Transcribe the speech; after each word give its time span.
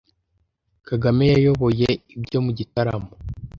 Kagame 0.87 1.23
yayoboye 1.33 1.89
ibyo 2.17 2.39
mu 2.45 2.51
gitaramo 2.57 3.11